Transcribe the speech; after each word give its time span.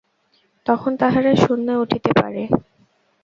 তখন 0.65 0.91
তাহারা 1.01 1.31
শূন্যে 1.43 1.73
উঠিতে 1.75 2.11
পারে। 2.19 2.41